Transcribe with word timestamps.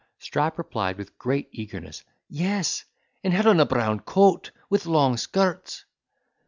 Strap 0.17 0.57
replied 0.57 0.97
with 0.97 1.15
great 1.19 1.47
eagerness, 1.51 2.03
"Yes, 2.27 2.85
and 3.23 3.35
had 3.35 3.45
on 3.45 3.59
a 3.59 3.67
brown 3.67 3.99
coat, 3.99 4.49
with 4.67 4.87
long 4.87 5.15
skirts." 5.15 5.85